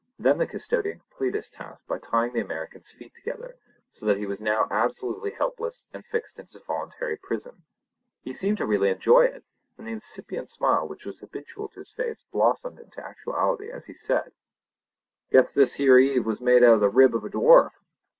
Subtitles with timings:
[0.17, 3.57] Then the custodian completed his task by tying the American's feet together
[3.91, 7.61] so that he was now absolutely helpless and fixed in his voluntary prison.
[8.23, 9.43] He seemed to really enjoy it,
[9.77, 13.93] and the incipient smile which was habitual to his face blossomed into actuality as he
[13.93, 14.31] said:
[15.31, 17.69] "Guess this here Eve was made out of the rib of a dwarf!